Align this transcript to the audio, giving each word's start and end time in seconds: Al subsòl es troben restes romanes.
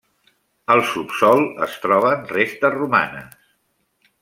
Al 0.75 0.79
subsòl 0.93 1.43
es 1.67 1.77
troben 1.85 2.25
restes 2.33 2.75
romanes. 2.79 3.39